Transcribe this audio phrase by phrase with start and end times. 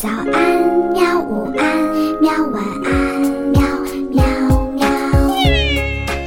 [0.00, 0.24] 早安，
[0.94, 1.20] 喵！
[1.20, 1.62] 午安，
[2.22, 2.32] 喵！
[2.52, 3.20] 晚安，
[3.52, 3.60] 喵
[4.08, 4.24] 喵
[4.70, 4.88] 喵。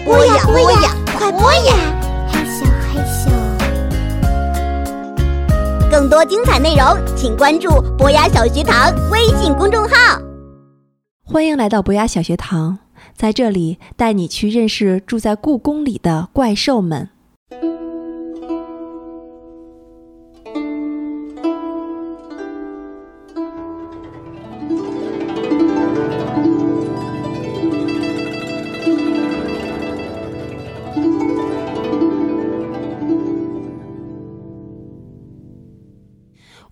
[0.06, 1.74] 播呀播呀，快播呀！
[2.32, 2.64] 嘿咻
[2.94, 3.26] 嘿咻。
[5.90, 10.22] 更多精彩内容，请关注博雅小学堂微信公众号。
[11.26, 12.78] 欢迎来到博雅小学堂，
[13.16, 17.10] 在这里带你去认识住在故宫里的怪兽们。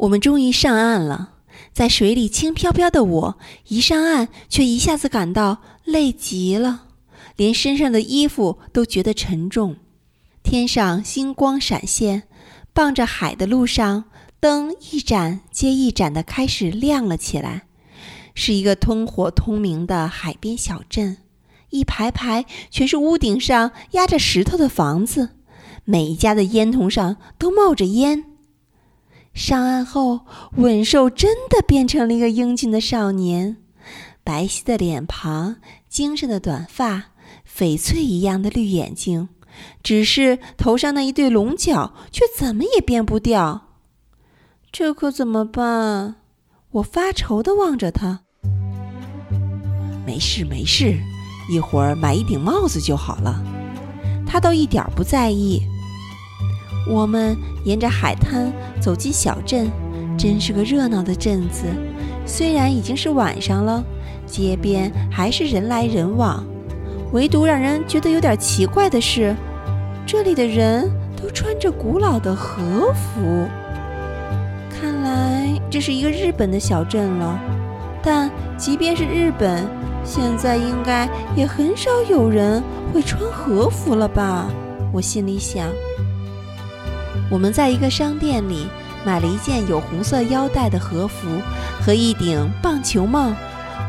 [0.02, 1.34] 我们终于上岸了，
[1.74, 3.38] 在水里轻飘飘的我，
[3.68, 6.86] 一上岸却一下子感到累极了，
[7.36, 9.76] 连身上的衣服都觉得沉重。
[10.42, 12.24] 天上星光闪现，
[12.74, 14.06] 傍着海的路上，
[14.40, 17.68] 灯一盏接一盏的开始亮了起来，
[18.34, 21.18] 是一个通火通明的海边小镇，
[21.70, 25.30] 一排排全是屋顶上压着石头的房子，
[25.86, 28.26] 每一家的烟筒上都冒着烟。
[29.34, 30.22] 上岸后，
[30.58, 33.58] 稳兽真的变成了一个英俊的少年，
[34.24, 35.56] 白皙的脸庞，
[35.88, 37.12] 精神的短发，
[37.48, 39.30] 翡翠一样的绿眼睛，
[39.82, 43.70] 只是头上那一对龙角却怎么也变不掉。
[44.72, 46.16] 这可怎么办？
[46.72, 48.22] 我发愁的望着他。
[50.06, 50.98] 没事没事，
[51.50, 53.44] 一会儿买一顶帽子就好了。
[54.28, 55.62] 他倒一点不在意。
[56.88, 59.70] 我们沿着海滩走进小镇，
[60.18, 61.66] 真是个热闹的镇子。
[62.26, 63.84] 虽然已经是晚上了，
[64.26, 66.44] 街边还是人来人往。
[67.14, 69.36] 唯独让人觉得有点奇怪的是，
[70.06, 70.90] 这里的人
[71.22, 73.48] 都穿着古老的和服。
[74.70, 77.40] 看来这是一个日本的小镇了。
[78.04, 79.64] 但即便是日本，
[80.04, 84.48] 现在应该也很少有人会穿和服了吧？
[84.92, 85.68] 我心里想。
[87.32, 88.68] 我们在一个商店里
[89.06, 91.42] 买了一件有红色腰带的和服
[91.80, 93.34] 和一顶棒球帽。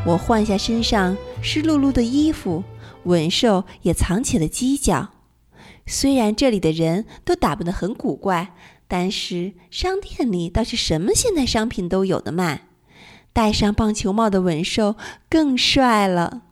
[0.05, 2.63] 我换下身上湿漉漉的衣服，
[3.03, 5.09] 稳兽也藏起了犄角。
[5.85, 8.53] 虽然这里的人都打扮得很古怪，
[8.87, 12.67] 但是商店里倒是什么现代商品都有的卖。
[13.33, 14.95] 戴上棒球帽的稳兽
[15.29, 16.43] 更帅了。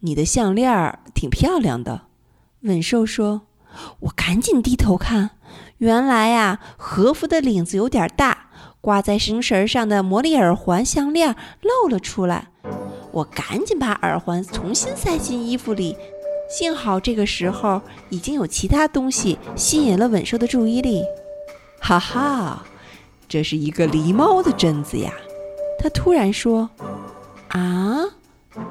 [0.00, 2.06] 你的项链儿挺漂亮的，
[2.62, 3.42] 稳兽说。
[4.00, 5.30] 我赶紧低头看，
[5.78, 8.46] 原来呀，和服的领子有点大，
[8.80, 12.48] 挂在绳绳上的魔力耳环项链露了出来。
[13.10, 15.96] 我赶紧把耳环重新塞进衣服里，
[16.48, 21.04] 幸好这个时候已经有其他东西吸引了稳兽的注意力。
[21.80, 22.64] 哈哈，
[23.28, 25.12] 这是一个狸猫的镇子呀！
[25.78, 26.70] 他突然说
[27.48, 28.04] ：“啊，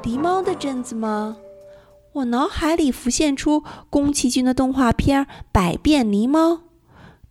[0.01, 1.35] 狸猫的镇子吗？”
[2.13, 6.51] 我脑海里浮现出宫崎骏的动画片《百变狸猫》，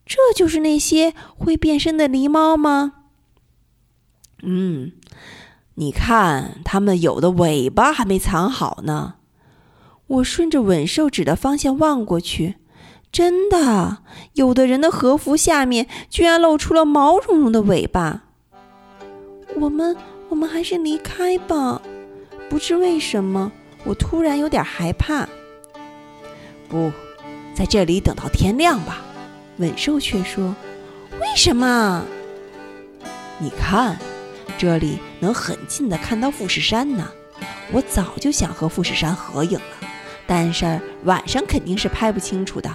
[0.06, 2.94] 这就是那些会变身的狸猫吗？
[4.42, 4.92] 嗯，
[5.74, 9.16] 你看，它们有的尾巴还没藏好呢。
[10.06, 12.56] 我顺着吻兽指的方向望过去，
[13.12, 13.98] 真的，
[14.32, 18.22] 有的人的和服下面居然露出了毛茸茸的尾巴。
[19.56, 19.94] 我们，
[20.30, 21.82] 我们还是离开吧。
[22.48, 23.52] 不知为什么。
[23.84, 25.28] 我突然有点害怕。
[26.68, 26.92] 不，
[27.54, 29.02] 在这里等到天亮吧。
[29.58, 30.54] 稳兽却说
[31.20, 32.04] ：“为什么？
[33.38, 33.98] 你看，
[34.56, 37.10] 这里能很近的看到富士山呢。
[37.72, 39.88] 我早就想和富士山合影了，
[40.26, 42.70] 但是晚上肯定是拍不清楚的，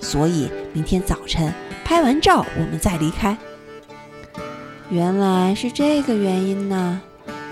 [0.00, 1.52] 所以明天早晨
[1.84, 3.36] 拍完照我们再离开。”
[4.90, 7.00] 原来是这个原因呢。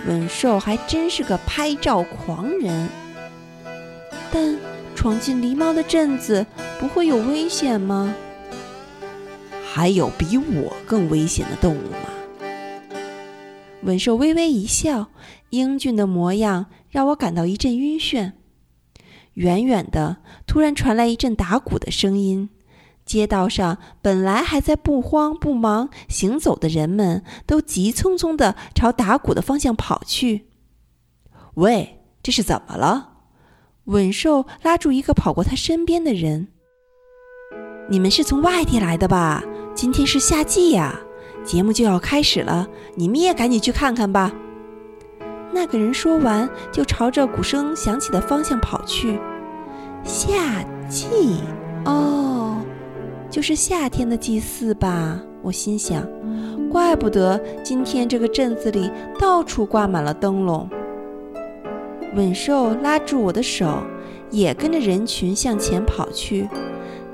[0.07, 2.89] 稳兽还真是个拍照狂人，
[4.31, 4.57] 但
[4.95, 6.47] 闯进狸猫的镇子
[6.79, 8.15] 不会有危险吗？
[9.73, 12.09] 还有比我更危险的动物吗？
[13.82, 15.09] 稳兽微微一笑，
[15.50, 18.32] 英俊的模样让我感到一阵晕眩。
[19.35, 22.49] 远远的，突然传来一阵打鼓的声音。
[23.06, 30.49] 街道上本来还在不慌不忙行走的人们，都急匆匆地朝打鼓的方向跑去。
[31.55, 33.12] 喂，这是怎么了？
[33.85, 36.49] 稳兽拉住一个跑过他身边的人
[37.88, 39.44] ：“你们是从外地来的吧？
[39.73, 40.99] 今天是夏季呀，
[41.44, 44.32] 节目就要开始了，你们也赶紧去看看吧。”
[45.55, 49.19] 那个人说完，就朝着鼓声响起的方向跑去。
[50.03, 51.41] 夏季，
[51.85, 52.45] 哦。
[53.28, 56.06] 就是夏天的祭祀吧，我心想。
[56.70, 60.69] 怪不得今天这个镇子里到处挂满了灯笼。
[62.14, 63.82] 稳兽拉住我的手，
[64.31, 66.49] 也跟着人群向前跑去。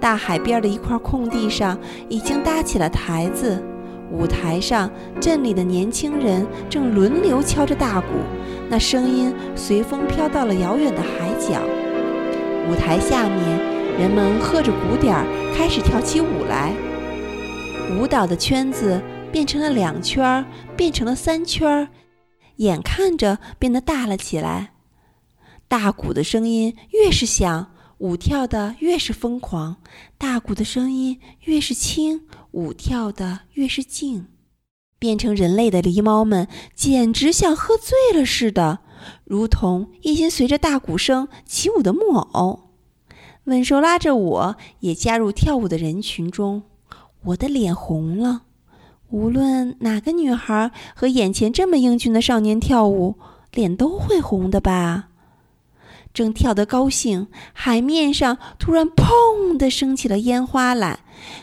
[0.00, 1.78] 大海边的一块空地上
[2.08, 3.62] 已经搭起了台子，
[4.10, 8.06] 舞台上镇里的年轻人正轮流敲着大鼓，
[8.68, 11.60] 那声音随风飘到了遥远的海角。
[12.70, 13.60] 舞台下面，
[13.98, 16.74] 人们喝着鼓点儿开始跳起舞来。
[17.96, 19.00] 舞蹈的圈子
[19.30, 20.44] 变成了两圈，
[20.76, 21.88] 变成了三圈，
[22.56, 24.72] 眼看着变得大了起来。
[25.68, 27.68] 大鼓的声音越是响。
[27.98, 29.76] 舞跳的越是疯狂，
[30.18, 34.26] 大鼓的声音越是轻，舞跳的越是静。
[34.98, 38.80] 变成人类的狸猫们简直像喝醉了似的，
[39.22, 42.71] 如同一群随着大鼓声起舞的木偶。
[43.44, 46.62] 稳兽拉着我也加入跳舞的人群中，
[47.24, 48.42] 我的脸红了。
[49.10, 53.16] 无论哪个女孩和眼前这么英俊的少年跳舞，
[53.52, 55.08] 脸都会红的吧。
[56.14, 61.00] 正跳得高兴，海面上突然“砰”的升起了烟花来，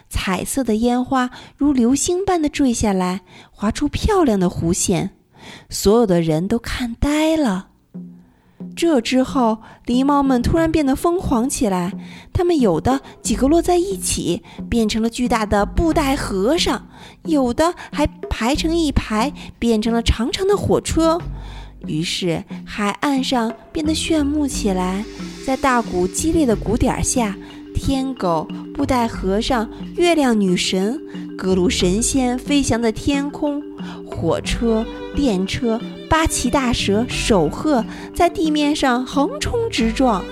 [0.10, 5.12] 彩色的烟花如流星般的坠下来，划出漂亮的弧线，
[5.70, 7.70] 所有的人都看呆了。
[8.76, 11.94] 这之后，狸猫们突然变得疯狂起来，
[12.34, 16.82] 它们有的几个落在一起，变成了巨大的布袋和尚；
[17.26, 21.20] 有的还排成一排，变成了长长的火车。
[21.88, 25.06] 于是，海岸上变得炫目起来。
[25.46, 27.36] 在大鼓激烈的鼓点下，
[27.74, 31.00] 天狗、布袋和尚、月亮女神、
[31.38, 33.62] 各路神仙飞翔在天空；
[34.06, 34.86] 火车、
[35.16, 35.80] 电车、
[36.10, 40.26] 八岐大蛇、守鹤在地面上横冲直撞。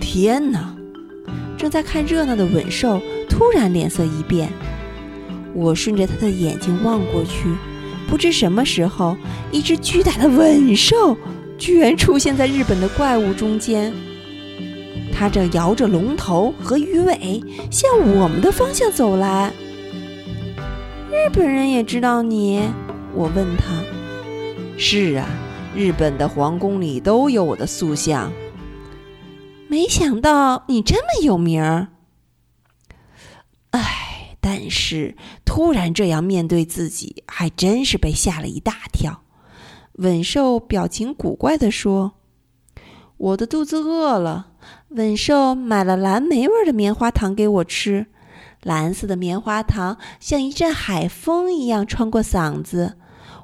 [0.00, 0.74] 天哪！
[1.58, 4.48] 正在看热闹的稳兽突然脸色一变，
[5.54, 7.48] 我顺着他的眼睛望过去。
[8.06, 9.16] 不知什么时候，
[9.50, 11.16] 一只巨大的吻兽
[11.58, 13.92] 居然出现在日本的怪物中间。
[15.12, 19.52] 它正摇着龙头和鱼尾向我们的方向走来。
[21.10, 22.60] 日本人也知道你？
[23.14, 23.82] 我问他。
[24.76, 25.26] 是啊，
[25.74, 28.32] 日本的皇宫里都有我的塑像。
[29.68, 31.88] 没想到你这么有名儿。
[33.70, 34.10] 唉。
[34.46, 35.16] 但是
[35.46, 39.22] 突然这样面对自己，还真是被吓了一大跳。
[39.94, 42.12] 稳兽表情古怪地说
[43.16, 44.48] ：“我的肚子饿了。”
[44.92, 48.08] 稳兽买了蓝莓味的棉花糖给我吃，
[48.62, 52.98] 蓝色的棉花糖像一阵海风一样穿过嗓子。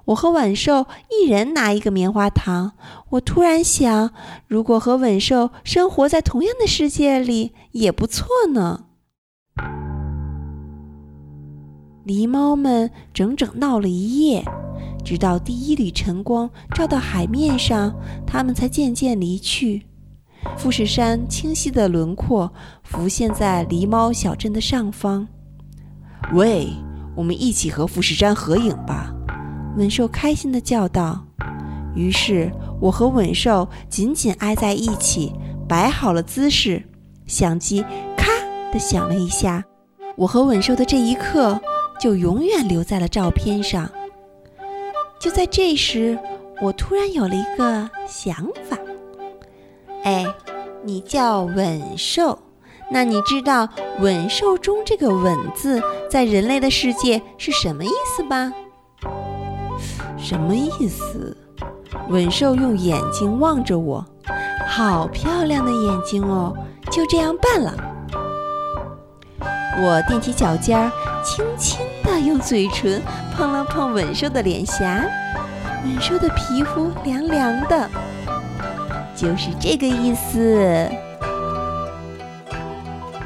[0.07, 2.73] 我和稳兽一人拿一个棉花糖。
[3.11, 4.13] 我突然想，
[4.47, 8.87] 如果和稳兽生活在同样的世界里，也不错呢。
[12.07, 14.45] 狸猫们整整闹了一夜，
[15.05, 17.95] 直到第一缕晨光照到海面上，
[18.27, 19.83] 它们才渐渐离去。
[20.57, 22.51] 富士山清晰的轮廓
[22.83, 25.29] 浮现在狸猫小镇的上方。
[26.33, 26.69] 喂，
[27.15, 29.10] 我们一起和富士山合影吧！
[29.77, 31.25] 稳兽开心地叫道。
[31.95, 32.51] 于是，
[32.81, 35.33] 我和稳兽紧紧挨在一起，
[35.69, 36.83] 摆好了姿势。
[37.27, 37.85] 相机
[38.17, 38.27] 咔
[38.73, 39.65] 地响了一下，
[40.17, 41.61] 我和稳兽的这一刻。
[42.01, 43.87] 就永远留在了照片上。
[45.21, 46.19] 就在这时，
[46.63, 48.35] 我突然有了一个想
[48.71, 48.79] 法。
[50.05, 50.25] 哎，
[50.83, 52.39] 你叫稳兽，
[52.91, 53.69] 那你知道
[54.01, 55.79] “稳兽”中这个“稳”字
[56.11, 58.51] 在人类的世界是什么意思吧？
[60.31, 61.37] 什么意思？
[62.09, 64.07] 稳兽用眼睛望着我，
[64.65, 66.55] 好漂亮的眼睛哦！
[66.89, 67.75] 就这样办了。
[69.83, 70.89] 我踮起脚尖儿，
[71.25, 73.03] 轻轻地用嘴唇
[73.35, 75.05] 碰了碰稳兽的脸颊，
[75.83, 77.91] 稳兽的皮肤凉凉的，
[79.17, 80.89] 就是这个意思。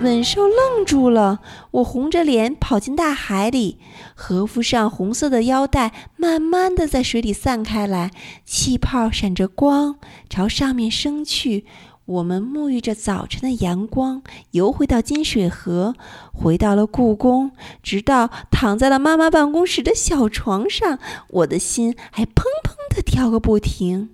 [0.04, 3.78] 稳兽愣住了，我红着脸跑进大海里，
[4.14, 8.10] 和服上红色的腰带慢慢的在水里散开来，
[8.44, 9.96] 气泡闪着光，
[10.28, 11.64] 朝上面升去。
[12.04, 15.94] 我们沐浴着早晨的阳光，游回到金水河，
[16.34, 20.98] 回到了故宫，直到躺在了妈妈办公室的小床上，
[21.30, 24.10] 我的心还砰砰地跳个不停。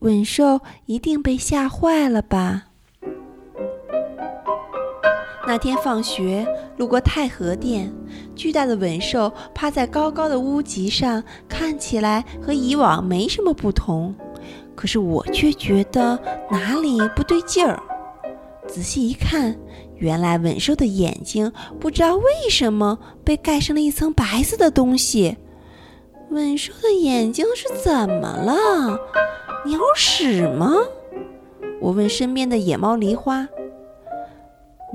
[0.00, 2.64] 稳兽一定被吓坏了吧？
[5.46, 7.92] 那天放学路过太和殿，
[8.34, 14.14] 巨大的稳兽趴在高高的屋脊上，看起来和以往没什么不同。
[14.74, 16.18] 可是我却觉得
[16.50, 17.80] 哪里不对劲儿。
[18.66, 19.56] 仔细一看，
[19.96, 25.36] 原来吻兽的眼睛不知道为什么被盖上了一层白色的东西。
[26.30, 28.98] 吻兽的眼睛是怎么了？
[29.64, 30.74] 鸟屎吗？
[31.80, 33.48] 我问身边的野猫梨花：“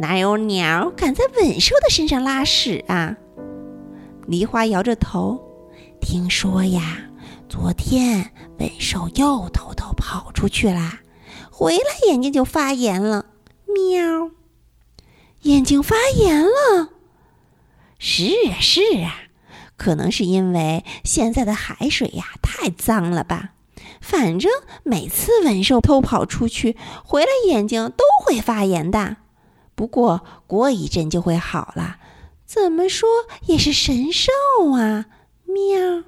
[0.02, 3.16] 哪有鸟敢在吻兽的身上拉屎啊？”
[4.28, 5.40] 梨花摇着头
[6.02, 6.98] ：“听说呀，
[7.48, 11.00] 昨天吻兽又偷偷跑出去啦，
[11.50, 13.28] 回来眼睛就发炎了。”
[13.74, 14.32] 喵，
[15.44, 16.90] 眼睛发炎了。
[17.98, 19.16] 是啊，是啊，
[19.78, 23.52] 可能是因为现在的海水呀太脏了吧。
[24.02, 24.52] 反正
[24.84, 29.18] 每次蚊兽偷跑出去，回来眼睛都会发炎的。
[29.76, 31.98] 不过过一阵就会好了。
[32.46, 33.08] 怎么说
[33.48, 34.32] 也是神兽
[34.74, 35.06] 啊！
[35.46, 36.04] 喵，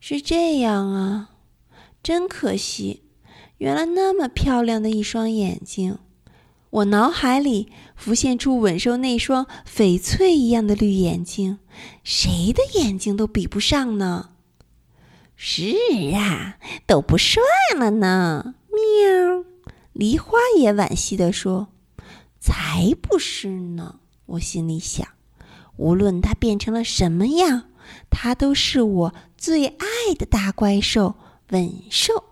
[0.00, 1.30] 是这样啊，
[2.02, 3.04] 真可惜。
[3.58, 5.98] 原来那么漂亮的一双眼睛。
[6.70, 11.58] 我脑海里浮现出吻兽那双翡翠一样的绿眼睛，
[12.02, 14.30] 谁的眼睛都比不上呢。
[15.36, 15.76] 是
[16.14, 16.56] 啊，
[16.86, 17.42] 都不帅
[17.76, 18.54] 了呢。
[18.70, 19.44] 喵，
[19.92, 21.68] 梨花也惋惜地说
[22.42, 25.06] ：“才不是呢！”我心里想，
[25.76, 27.68] 无论它变成了什么样，
[28.10, 29.86] 它都是我最爱
[30.18, 31.14] 的大怪兽——
[31.50, 32.24] 吻兽。